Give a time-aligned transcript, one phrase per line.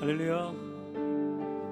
[0.00, 0.54] 할렐루야.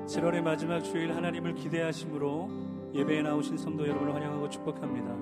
[0.07, 2.51] 7월의 마지막 주일 하나님을 기대하심으로
[2.95, 5.15] 예배에 나오신 성도 여러분을 환영하고 축복합니다.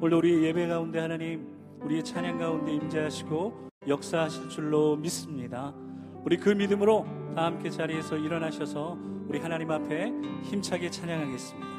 [0.00, 1.48] 오늘 우리 예배 가운데 하나님
[1.82, 5.74] 우리의 찬양 가운데 임재하시고 역사하실 줄로 믿습니다.
[6.24, 8.96] 우리 그 믿음으로 다 함께 자리에서 일어나셔서
[9.26, 10.12] 우리 하나님 앞에
[10.44, 11.77] 힘차게 찬양하겠습니다.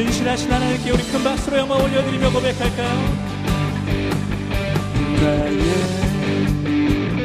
[0.00, 2.90] 신실하신 하나님께 우리 큰 박수로 영광 올려드리며 고백할까요?
[5.20, 5.60] 나의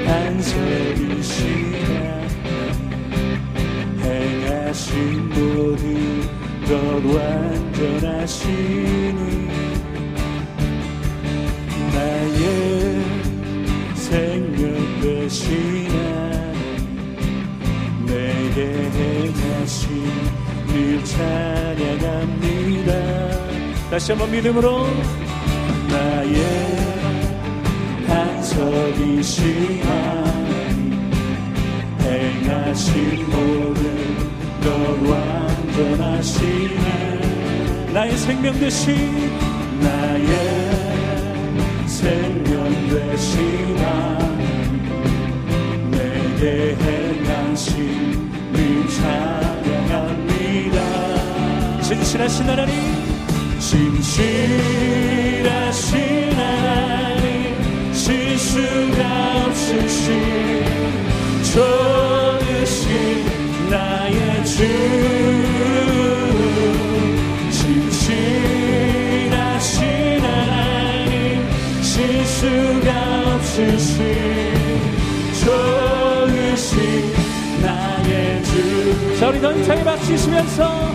[0.06, 1.78] 반석이시라
[4.02, 6.22] 행하신 모든
[6.68, 6.76] 것
[7.16, 8.50] 완전하시니
[11.94, 13.06] 나의
[13.96, 15.96] 생명 되시나
[18.06, 18.60] 내게
[18.92, 19.86] 행하신
[20.68, 22.65] 늘 찬양합니다
[23.90, 24.88] 다시 한번 믿음으로
[25.90, 26.36] 나의
[28.08, 31.14] 반석이신 하나님
[32.02, 33.84] 행하신 모든
[34.62, 34.70] 것
[35.88, 36.86] 완전하시네.
[37.94, 39.32] 나의 생명 되신
[39.82, 40.32] 나의
[41.88, 42.66] 생명
[43.78, 44.82] 하나님
[45.92, 50.78] 내게 행하신 늘 찬양합니다.
[51.82, 52.95] 진실하신 하나님
[53.66, 53.98] 진실하신
[56.34, 57.56] 하나님
[57.92, 59.00] 실수가
[59.48, 60.06] 없으신
[61.52, 62.90] 좋으신
[63.72, 64.58] 나의 주.
[67.50, 69.80] 진실하신
[70.22, 71.42] 하나님
[71.82, 72.90] 실수가
[73.34, 73.98] 없으신
[75.44, 76.70] 좋으신
[77.64, 78.52] 나의 주.
[79.20, 80.94] 자, 우리 더 힘차게 박수시면서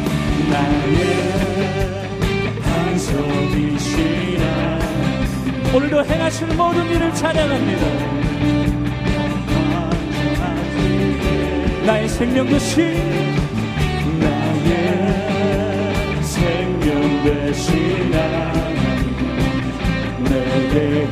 [0.49, 2.00] 나의
[5.73, 7.87] 오늘도 행하시는 모든 일을 찬양합니다.
[11.87, 12.83] 나의 생명 되신
[14.21, 18.11] 나의 생명 되신
[20.25, 21.09] 내게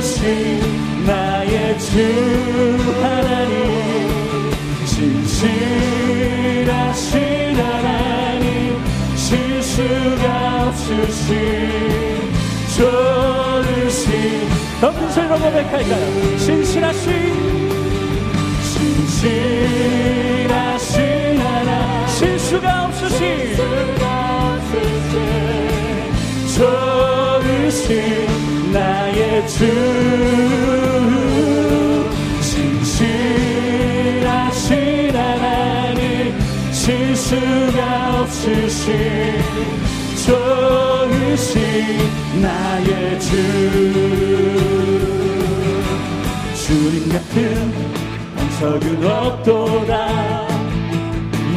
[0.00, 1.92] 좋으신 나의 주
[3.02, 3.52] 하나님.
[4.86, 5.56] 진실하신
[7.56, 8.48] 하나님
[9.14, 11.28] 실수가 없으신
[12.76, 14.48] 좋으신
[14.80, 16.38] 높은 소리로 고백할까요?
[16.38, 17.08] 진실하신
[19.08, 20.88] 진실하신
[21.40, 23.56] 하나 실수가 없으신
[26.48, 26.97] 좋으신
[28.72, 29.66] 나의 주.
[32.40, 34.72] 진실하신
[35.14, 36.32] 하나님
[36.72, 38.94] 실수가 없으신
[40.24, 41.60] 좋으신
[42.40, 43.28] 나의 주.
[46.54, 47.70] 주님 같은
[48.34, 50.48] 반석은 없도다.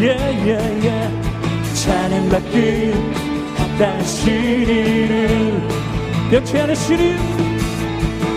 [0.01, 1.09] 예예예
[1.73, 2.57] 찬양받기
[3.55, 5.61] 합당시리를
[6.31, 7.17] 변치 않으시는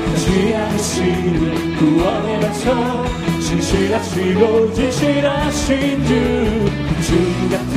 [0.05, 3.07] 변치 않으시는 구원의 반석
[3.41, 6.13] 진실하시고 진실하신 주.
[7.07, 7.77] 주님 같은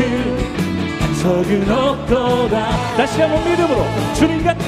[0.99, 2.95] 반석은 없도다.
[2.97, 3.85] 다시 한번 믿음으로
[4.15, 4.65] 주님 같은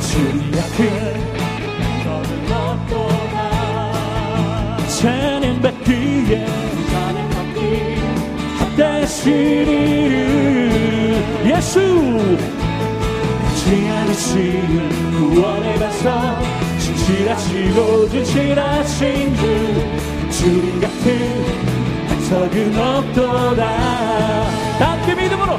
[0.00, 0.78] 주님 같은
[2.04, 3.36] 반석은 없도다.
[4.86, 6.46] 찬양 받기에
[6.92, 7.58] 찬양 받기
[8.60, 10.22] 합당시리를.
[11.44, 12.38] 예수
[14.12, 16.42] 않으시는 구원의 반석
[16.78, 19.42] 진실하시고 진실하신 주
[20.30, 21.62] 주님 같은
[22.78, 23.62] 없도다.
[24.78, 25.58] 다 함께 믿음으로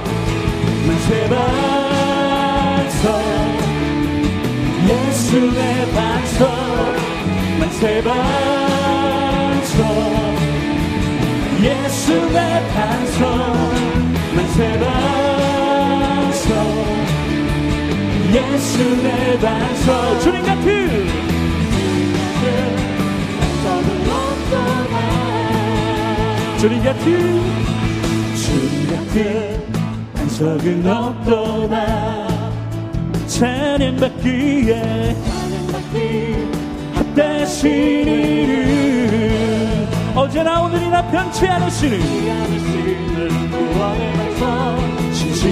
[0.87, 3.05] 만세 반석
[4.87, 6.41] 예수의 반석
[7.59, 8.19] 만세 반석
[11.59, 13.21] 예수의 반석
[14.35, 15.12] 만세 반석
[18.33, 20.19] 예수의 반석.
[20.21, 20.89] 주님 같은.
[26.57, 27.05] 주님 같은.
[28.35, 29.63] 주님 같은.
[30.15, 32.27] 반석은 없도다
[33.27, 35.15] 찬양 받기에.
[36.95, 37.69] 합당신
[38.07, 41.99] 이를 어제나 오늘이나 변치 않으시는.
[42.01, 42.23] 진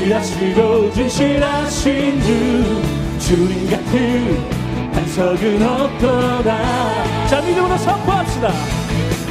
[0.01, 2.81] 실하시고 진실하신 주.
[3.19, 7.27] 주님 같은 반석은 없도다.
[7.27, 8.51] 자 믿음으로 선포합시다.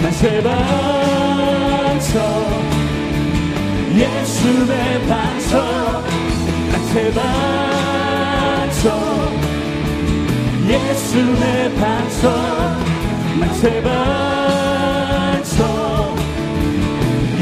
[0.00, 2.22] 만세 반석.
[3.94, 6.04] 예수의 반석.
[6.72, 8.86] 만세 반석.
[10.68, 12.30] 예수의 반석.
[13.40, 15.58] 만세 반석.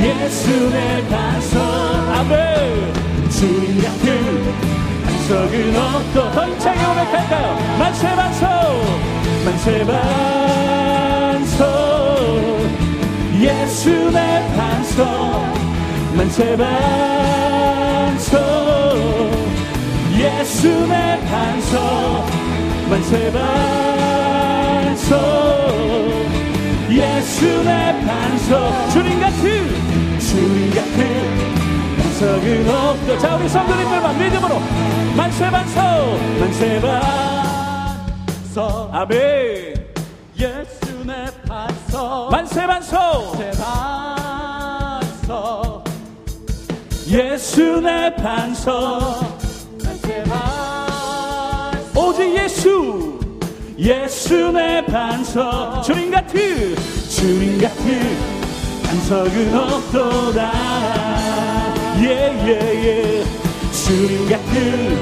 [0.00, 1.58] 예수의 반석.
[2.16, 2.97] 아멘
[3.38, 4.05] 주인 같은
[5.05, 7.46] 반석은 없고 더 힘차게 고백할까요?
[7.79, 8.49] 만세 반석
[9.44, 10.99] 만세 반석
[13.40, 14.12] 예수의
[14.56, 15.06] 반석.
[16.17, 16.76] 만세 반석
[20.12, 22.26] 예수의 반석.
[22.90, 23.31] 만세
[24.90, 25.14] 반석
[26.90, 28.90] 예수의 반석.
[28.90, 31.57] 주님 같은 주님 같은
[32.18, 33.18] 반석은 없다.
[33.20, 34.58] 자 우리 성도님들만 믿음으로
[35.16, 36.80] 만세 반석 만세
[38.42, 39.86] 반석 아멘.
[40.36, 42.30] 예수의 반석.
[42.32, 43.52] 만세 반석 제
[45.22, 45.84] 반석.
[47.06, 49.38] 예수의 반석.
[50.02, 53.20] 제 반석 오직 예수.
[53.78, 55.84] 예수의 반석.
[55.84, 56.74] 주님 같은
[57.08, 58.18] 주님 같은
[58.82, 60.97] 반석은 없도다
[62.00, 63.24] 예예예.
[63.72, 64.98] 주님 같은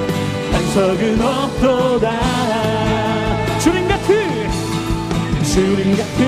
[0.53, 2.11] 반석은 없도다.
[3.59, 4.17] 주님 같은
[5.45, 6.19] 주님 같은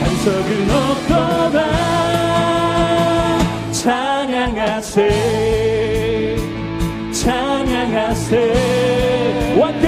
[0.00, 1.58] 반석은 없도다.
[3.72, 4.98] 찬양하세
[7.12, 8.34] 찬양하세.
[9.58, 9.86] 왕께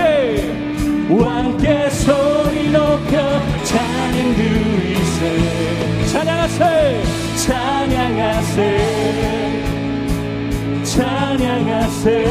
[1.10, 6.06] 왕께 소리 높여 찬양 드리세.
[6.12, 7.02] 찬양하세
[7.36, 9.01] 찬양하세
[11.62, 12.26] 찬양하세.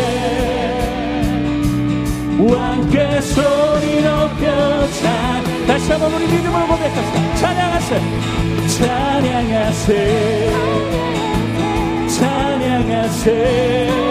[2.39, 7.35] 왕께 소리 높여 찬 다시 한번 우리 믿음으로 고백합시다.
[7.35, 8.01] 찬양하세.
[8.67, 10.51] 찬양하세.
[12.07, 14.10] 찬양하세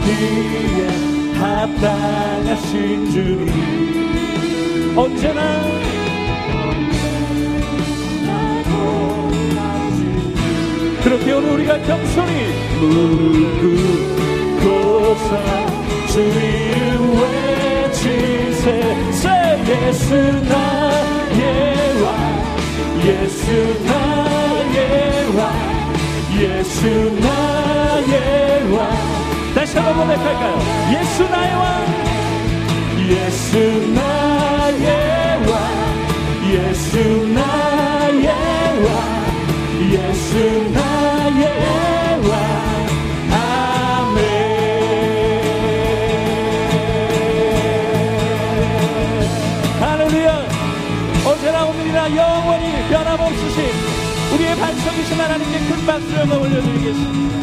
[0.00, 0.86] 찬양받기에
[1.34, 4.98] 합당하신 주님.
[4.98, 5.60] 언제나
[11.02, 12.32] 그렇게 오늘 우리가 겸손히
[12.78, 13.60] 무릎
[14.60, 15.30] 꿇고서
[16.08, 18.64] 주 이름 외치세.
[19.12, 19.28] 세
[19.68, 22.08] 예수 나의 왕.
[23.06, 23.40] 예수
[23.86, 24.76] 나의
[25.36, 25.40] 왕.
[26.38, 26.78] 예수
[27.20, 28.12] 나의
[28.44, 28.49] 왕
[29.70, 30.58] 다시 한번 고백할까요.
[30.98, 31.86] 예수 나의 왕.
[33.08, 33.58] 예수
[33.94, 35.54] 나의 왕.
[36.50, 36.98] 예수
[37.32, 38.26] 나의
[38.84, 38.92] 왕.
[39.92, 40.38] 예수
[40.72, 41.44] 나의
[42.28, 42.50] 왕.
[52.16, 53.56] 영원히 변함없으신
[54.34, 57.39] 우리의 반석이신 하나님께 큰 박수를 올려드리겠습니다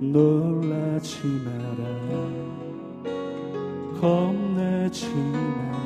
[0.00, 1.82] 놀라지 마라.
[4.00, 5.80] 겁내지 마라.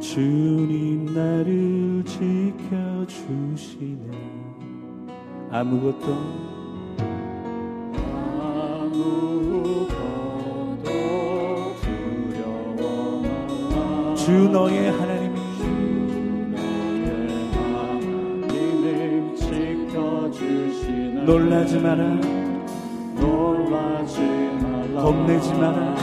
[0.00, 4.04] 주님 나를 지켜주시네.
[5.54, 6.06] 아무것도
[8.40, 9.94] 아무것도
[11.80, 13.22] 두려워
[13.70, 15.23] 말라 주 너의 하나님
[21.24, 22.04] 놀라지 마라.
[23.16, 25.02] 놀라지 말라.
[25.02, 25.94] 겁내지 마라.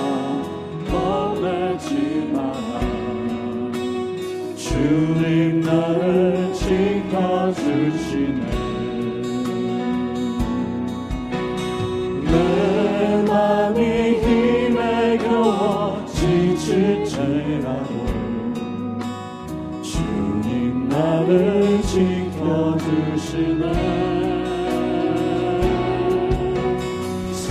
[0.89, 2.79] 겁내지 마라.
[4.55, 8.41] 주 주님 나를 지켜주시네.
[12.23, 13.79] 내 맘이
[14.21, 17.91] 힘에 겨워 지칠지라도
[19.83, 23.51] 주님 나를 지켜주시네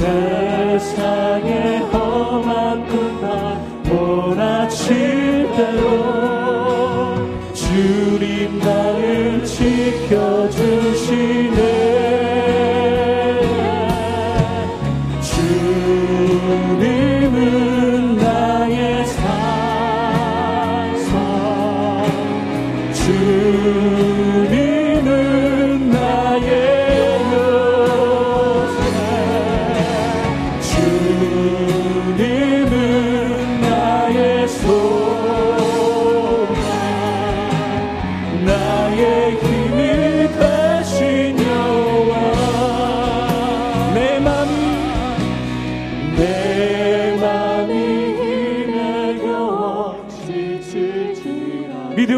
[0.01, 6.10] 세상의 험한 끝만 몰아칠 대로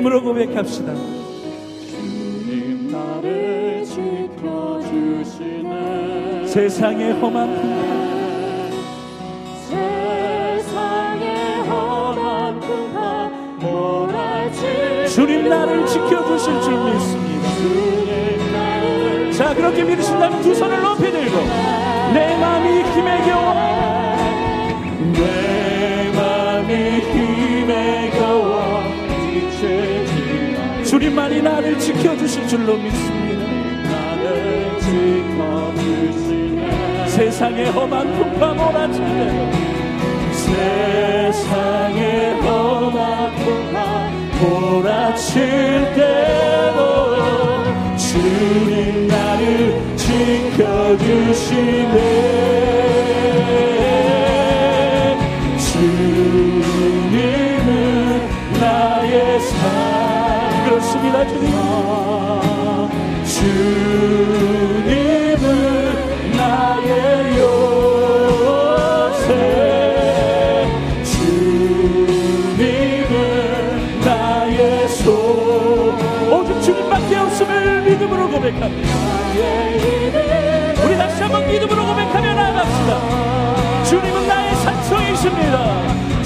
[0.02, 0.92] 믿음으로 고백합시다.
[0.94, 5.66] 주님 나를 지켜주시네
[6.46, 7.82] 세상의 험한 풍파
[9.68, 13.30] 세상의 험한 풍파
[13.60, 17.48] 몰아칠 주님 나를 지켜주실 줄 믿습니다.
[19.32, 21.36] 자 그렇게 믿으신다면 두 손을 높이 들고
[22.12, 23.52] 내 마음이 힘에 겨워
[30.92, 33.46] 주님만이 나를 지켜주실 줄로 믿습니다.
[33.82, 34.78] 나를
[36.12, 37.08] 지켜주시네.
[37.08, 39.50] 세상의 험한 풍파 몰아칠 때
[40.32, 47.16] 세상의 험한 풍파 몰아칠 때도
[47.96, 51.96] 주님 나를 지켜주시네.
[55.56, 56.61] 주
[80.84, 83.84] 우리 다시 한번 믿음으로 고백하며 나아갑시다.
[83.84, 86.21] 주님은 나의 산성이십니다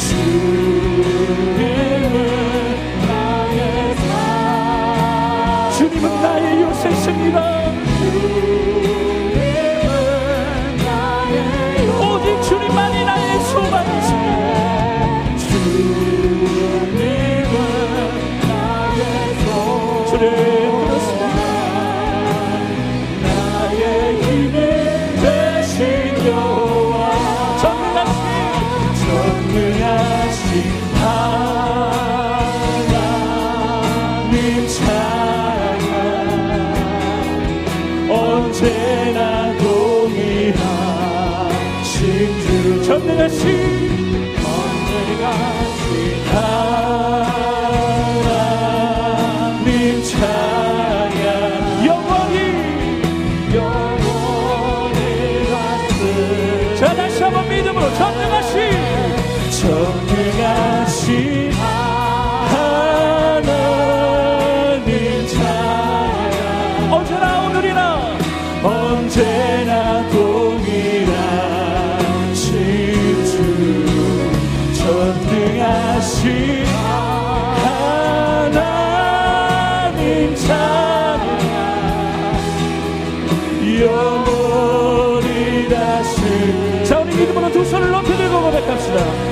[86.85, 89.26] 자 우리 믿음으로 두 손을 높이 들고 고백합시다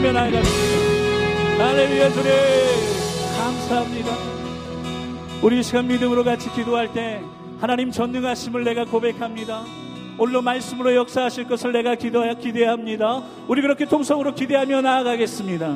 [0.05, 1.65] 올려드리며 나아갑니다.
[1.65, 2.31] 할렐루야 주님
[3.39, 4.11] 감사합니다.
[5.43, 7.23] 우리 이 시간 믿음으로 같이 기도할 때
[7.61, 9.65] 하나님 전능하심을 내가 고백합니다.
[10.19, 13.23] 오늘로 말씀으로 역사하실 것을 내가 기도하, 기대합니다.
[13.49, 15.75] 우리 그렇게 통성으로 기대하며 나아가겠습니다.